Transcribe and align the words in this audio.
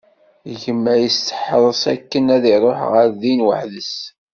Gma 0.61 0.93
yesteḥres 1.01 1.83
akken 1.93 2.25
ad 2.35 2.43
iruḥ 2.53 2.79
ɣer 2.91 3.07
din 3.21 3.45
weḥd-s. 3.47 3.95